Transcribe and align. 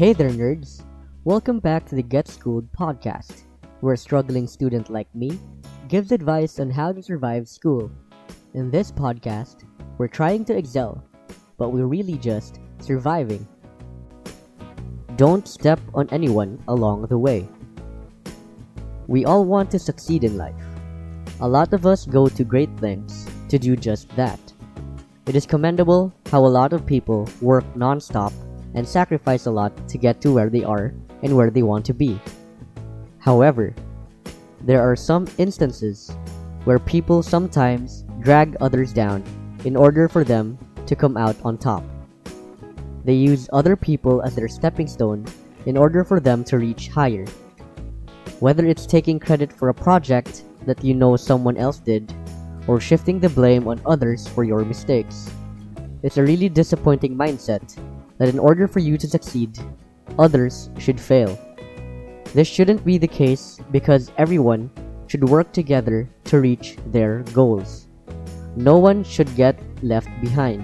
Hey 0.00 0.14
there, 0.14 0.30
nerds! 0.30 0.82
Welcome 1.24 1.58
back 1.60 1.84
to 1.84 1.94
the 1.94 2.02
Get 2.02 2.26
Schooled 2.26 2.72
podcast, 2.72 3.42
where 3.80 3.92
a 3.92 3.98
struggling 3.98 4.46
student 4.46 4.88
like 4.88 5.14
me 5.14 5.38
gives 5.88 6.10
advice 6.10 6.58
on 6.58 6.70
how 6.70 6.90
to 6.90 7.02
survive 7.02 7.46
school. 7.46 7.90
In 8.54 8.70
this 8.70 8.90
podcast, 8.90 9.64
we're 9.98 10.08
trying 10.08 10.46
to 10.46 10.56
excel, 10.56 11.04
but 11.58 11.68
we're 11.68 11.84
really 11.84 12.16
just 12.16 12.60
surviving. 12.80 13.46
Don't 15.16 15.46
step 15.46 15.80
on 15.92 16.08
anyone 16.12 16.58
along 16.68 17.02
the 17.02 17.18
way. 17.18 17.46
We 19.06 19.26
all 19.26 19.44
want 19.44 19.70
to 19.72 19.78
succeed 19.78 20.24
in 20.24 20.38
life. 20.38 20.64
A 21.42 21.46
lot 21.46 21.74
of 21.74 21.84
us 21.84 22.06
go 22.06 22.26
to 22.26 22.42
great 22.42 22.74
lengths 22.80 23.26
to 23.50 23.58
do 23.58 23.76
just 23.76 24.08
that. 24.16 24.40
It 25.26 25.36
is 25.36 25.44
commendable 25.44 26.10
how 26.30 26.46
a 26.46 26.54
lot 26.56 26.72
of 26.72 26.86
people 26.86 27.28
work 27.42 27.66
non-stop 27.76 28.32
and 28.74 28.86
sacrifice 28.86 29.46
a 29.46 29.50
lot 29.50 29.72
to 29.88 29.98
get 29.98 30.20
to 30.20 30.32
where 30.32 30.50
they 30.50 30.64
are 30.64 30.94
and 31.22 31.36
where 31.36 31.50
they 31.50 31.62
want 31.62 31.84
to 31.86 31.94
be. 31.94 32.20
However, 33.18 33.74
there 34.62 34.80
are 34.80 34.96
some 34.96 35.26
instances 35.38 36.10
where 36.64 36.78
people 36.78 37.22
sometimes 37.22 38.04
drag 38.20 38.56
others 38.60 38.92
down 38.92 39.24
in 39.64 39.76
order 39.76 40.08
for 40.08 40.24
them 40.24 40.58
to 40.86 40.96
come 40.96 41.16
out 41.16 41.36
on 41.44 41.56
top. 41.56 41.84
They 43.04 43.14
use 43.14 43.48
other 43.52 43.76
people 43.76 44.20
as 44.22 44.34
their 44.34 44.48
stepping 44.48 44.86
stone 44.86 45.24
in 45.66 45.76
order 45.76 46.04
for 46.04 46.20
them 46.20 46.44
to 46.44 46.58
reach 46.58 46.88
higher. 46.88 47.26
Whether 48.40 48.66
it's 48.66 48.86
taking 48.86 49.18
credit 49.18 49.52
for 49.52 49.68
a 49.68 49.74
project 49.74 50.44
that 50.66 50.84
you 50.84 50.94
know 50.94 51.16
someone 51.16 51.56
else 51.56 51.78
did, 51.78 52.12
or 52.66 52.80
shifting 52.80 53.18
the 53.18 53.28
blame 53.28 53.68
on 53.68 53.80
others 53.86 54.28
for 54.28 54.44
your 54.44 54.64
mistakes. 54.64 55.30
It's 56.02 56.18
a 56.18 56.22
really 56.22 56.48
disappointing 56.48 57.16
mindset 57.16 57.76
that 58.20 58.28
in 58.28 58.38
order 58.38 58.68
for 58.68 58.84
you 58.84 59.00
to 59.00 59.08
succeed, 59.08 59.56
others 60.20 60.68
should 60.76 61.00
fail. 61.00 61.40
This 62.36 62.46
shouldn't 62.46 62.84
be 62.84 62.98
the 63.00 63.08
case 63.08 63.58
because 63.72 64.12
everyone 64.20 64.70
should 65.08 65.24
work 65.24 65.50
together 65.56 66.06
to 66.28 66.38
reach 66.38 66.76
their 66.92 67.24
goals. 67.32 67.88
No 68.54 68.76
one 68.76 69.02
should 69.02 69.34
get 69.34 69.56
left 69.82 70.12
behind. 70.20 70.60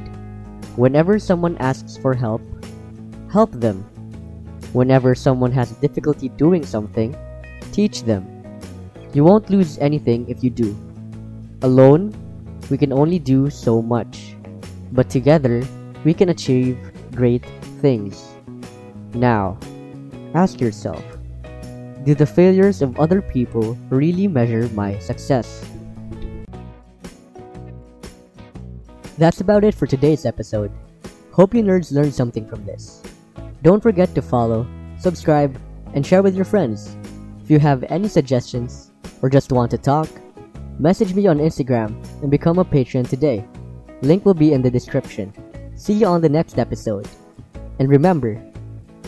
Whenever 0.76 1.18
someone 1.18 1.56
asks 1.56 1.96
for 1.96 2.12
help, 2.12 2.44
help 3.32 3.50
them. 3.56 3.82
Whenever 4.76 5.16
someone 5.16 5.50
has 5.50 5.72
difficulty 5.80 6.28
doing 6.36 6.60
something, 6.60 7.16
teach 7.72 8.04
them. 8.04 8.28
You 9.16 9.24
won't 9.24 9.48
lose 9.48 9.78
anything 9.78 10.28
if 10.28 10.44
you 10.44 10.50
do. 10.50 10.76
Alone, 11.62 12.12
we 12.68 12.76
can 12.76 12.92
only 12.92 13.18
do 13.18 13.48
so 13.48 13.80
much, 13.80 14.36
but 14.92 15.08
together, 15.08 15.64
we 16.04 16.12
can 16.12 16.28
achieve 16.28 16.76
great 17.16 17.44
things. 17.80 18.28
Now, 19.14 19.58
ask 20.34 20.60
yourself 20.60 21.02
Do 22.04 22.14
the 22.14 22.28
failures 22.28 22.82
of 22.82 23.00
other 23.00 23.20
people 23.20 23.74
really 23.88 24.28
measure 24.28 24.68
my 24.76 24.98
success? 25.00 25.64
That's 29.18 29.40
about 29.40 29.64
it 29.64 29.74
for 29.74 29.86
today's 29.86 30.26
episode. 30.26 30.70
Hope 31.32 31.54
you 31.54 31.62
nerds 31.62 31.90
learned 31.90 32.12
something 32.12 32.46
from 32.46 32.64
this. 32.66 33.02
Don't 33.62 33.82
forget 33.82 34.14
to 34.14 34.20
follow, 34.20 34.68
subscribe, 35.00 35.58
and 35.94 36.04
share 36.04 36.22
with 36.22 36.36
your 36.36 36.44
friends. 36.44 36.94
If 37.42 37.50
you 37.50 37.58
have 37.58 37.84
any 37.88 38.08
suggestions 38.08 38.92
or 39.22 39.30
just 39.30 39.52
want 39.52 39.70
to 39.72 39.78
talk, 39.78 40.08
message 40.78 41.14
me 41.14 41.26
on 41.26 41.38
Instagram 41.38 41.96
and 42.20 42.30
become 42.30 42.58
a 42.58 42.64
patron 42.64 43.04
today. 43.04 43.44
Link 44.02 44.26
will 44.26 44.34
be 44.34 44.52
in 44.52 44.60
the 44.60 44.70
description. 44.70 45.32
See 45.76 45.92
you 45.92 46.06
on 46.06 46.22
the 46.22 46.28
next 46.28 46.58
episode. 46.58 47.06
And 47.78 47.90
remember, 47.90 48.42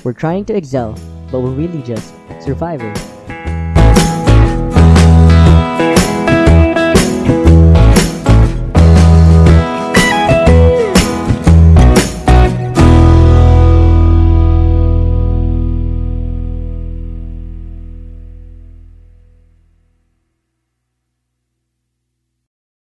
we're 0.04 0.12
trying 0.12 0.44
to 0.44 0.54
excel, 0.54 0.92
but 1.32 1.40
we're 1.40 1.50
really 1.50 1.80
just 1.82 2.12
surviving. 2.40 2.94